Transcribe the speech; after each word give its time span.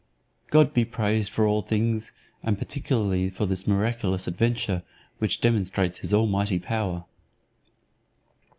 God 0.49 0.73
be 0.73 0.83
praised 0.83 1.29
for 1.29 1.45
all 1.45 1.61
things, 1.61 2.11
and 2.41 2.57
particularly 2.57 3.29
for 3.29 3.45
this 3.45 3.67
miraculous 3.67 4.25
adventure, 4.27 4.81
which 5.19 5.41
demonstrates 5.41 5.99
his 5.99 6.11
almighty 6.11 6.57
power." 6.57 7.05